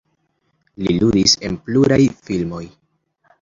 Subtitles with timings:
[0.85, 2.01] Li ludis en pluraj
[2.31, 2.65] filmoj.